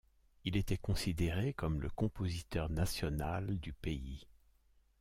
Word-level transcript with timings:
Il 0.45 0.57
était 0.57 0.79
considéré 0.79 1.53
comme 1.53 1.79
le 1.79 1.87
compositeur 1.91 2.71
national 2.71 3.59
du 3.59 3.71
pays. 3.71 4.25